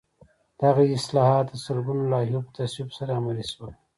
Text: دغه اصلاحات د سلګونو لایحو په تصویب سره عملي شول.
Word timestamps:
دغه 0.61 0.83
اصلاحات 0.97 1.45
د 1.49 1.53
سلګونو 1.65 2.03
لایحو 2.13 2.45
په 2.45 2.51
تصویب 2.57 2.89
سره 2.97 3.11
عملي 3.19 3.45
شول. 3.51 3.71